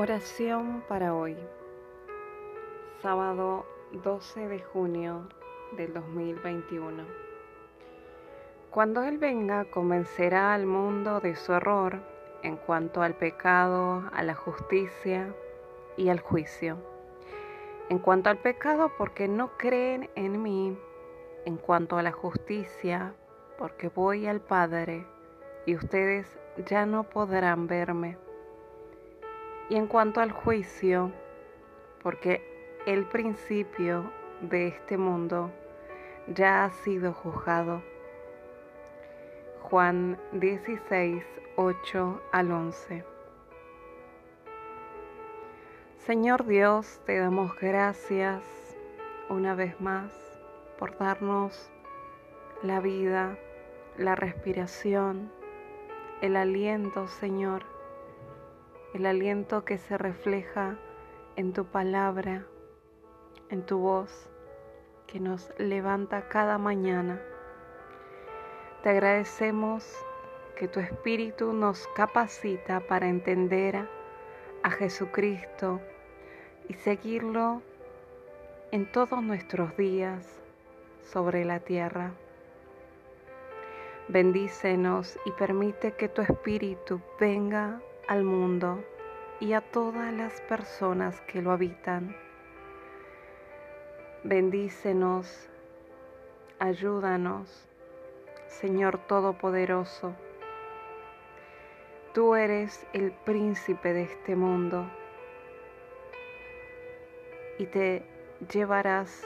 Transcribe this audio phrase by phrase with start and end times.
[0.00, 1.36] Oración para hoy,
[3.02, 5.28] sábado 12 de junio
[5.76, 7.02] del 2021.
[8.70, 11.98] Cuando Él venga, convencerá al mundo de su error
[12.44, 15.34] en cuanto al pecado, a la justicia
[15.96, 16.76] y al juicio.
[17.88, 20.78] En cuanto al pecado, porque no creen en mí.
[21.44, 23.14] En cuanto a la justicia,
[23.58, 25.04] porque voy al Padre
[25.66, 28.16] y ustedes ya no podrán verme
[29.68, 31.12] y en cuanto al juicio,
[32.02, 32.42] porque
[32.86, 35.50] el principio de este mundo
[36.28, 37.82] ya ha sido juzgado.
[39.62, 41.22] Juan 16,
[41.56, 43.04] 8 al 11.
[45.98, 48.42] Señor Dios, te damos gracias
[49.28, 50.10] una vez más
[50.78, 51.70] por darnos
[52.62, 53.36] la vida,
[53.98, 55.30] la respiración,
[56.22, 57.77] el aliento, Señor
[58.94, 60.76] el aliento que se refleja
[61.36, 62.46] en tu palabra,
[63.50, 64.30] en tu voz,
[65.06, 67.20] que nos levanta cada mañana.
[68.82, 69.84] Te agradecemos
[70.56, 73.88] que tu Espíritu nos capacita para entender
[74.62, 75.80] a Jesucristo
[76.68, 77.62] y seguirlo
[78.70, 80.40] en todos nuestros días
[81.02, 82.12] sobre la tierra.
[84.08, 88.82] Bendícenos y permite que tu Espíritu venga al mundo
[89.38, 92.16] y a todas las personas que lo habitan.
[94.24, 95.48] Bendícenos,
[96.58, 97.68] ayúdanos,
[98.48, 100.14] Señor Todopoderoso.
[102.14, 104.90] Tú eres el príncipe de este mundo
[107.58, 108.02] y te
[108.50, 109.22] llevarás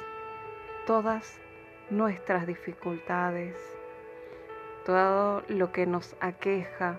[0.87, 1.41] todas
[1.89, 3.57] nuestras dificultades,
[4.85, 6.99] todo lo que nos aqueja,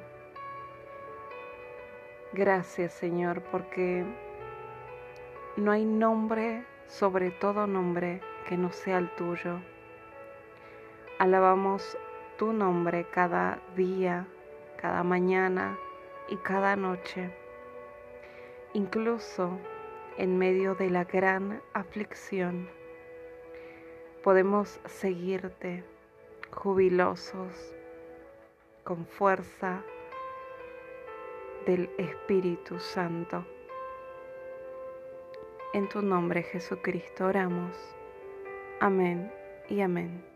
[2.34, 4.03] Gracias Señor, porque
[5.56, 9.59] no hay nombre sobre todo nombre que no sea el tuyo.
[11.19, 11.96] Alabamos
[12.40, 14.25] tu nombre cada día,
[14.78, 15.78] cada mañana
[16.28, 17.30] y cada noche,
[18.74, 19.59] incluso
[20.18, 22.68] en medio de la gran aflicción.
[24.24, 25.84] Podemos seguirte
[26.50, 27.75] jubilosos,
[28.84, 29.84] con fuerza,
[31.66, 33.46] del Espíritu Santo.
[35.74, 37.75] En tu nombre Jesucristo oramos.
[38.79, 39.31] Amén
[39.69, 40.33] y amén.